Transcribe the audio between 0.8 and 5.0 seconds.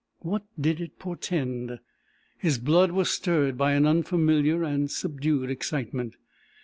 it portend? His blood was stirred by an unfamiliar and